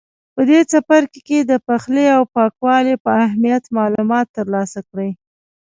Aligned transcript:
په 0.35 0.41
دې 0.49 0.59
څپرکي 0.71 1.21
کې 1.27 1.39
د 1.41 1.51
پخلي 1.67 2.05
او 2.17 2.21
پاکوالي 2.35 2.95
په 3.03 3.11
اهمیت 3.25 3.63
معلومات 3.77 4.27
ترلاسه 4.37 4.79
کړئ. 4.89 5.09